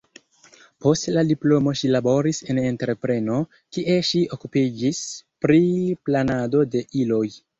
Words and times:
Post 0.85 1.09
la 1.17 1.23
diplomo 1.31 1.73
ŝi 1.81 1.89
laboris 1.95 2.39
en 2.53 2.61
entrepreno, 2.61 3.37
kie 3.77 3.99
ŝi 4.11 4.23
okupiĝis 4.39 5.03
pri 5.47 5.61
planado 6.09 6.67
de 6.77 6.83
iloj. 7.03 7.25